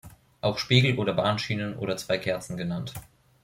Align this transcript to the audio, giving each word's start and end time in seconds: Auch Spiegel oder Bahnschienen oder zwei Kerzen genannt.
Auch 0.41 0.57
Spiegel 0.57 0.97
oder 0.97 1.13
Bahnschienen 1.13 1.77
oder 1.77 1.95
zwei 1.95 2.17
Kerzen 2.17 2.57
genannt. 2.57 2.91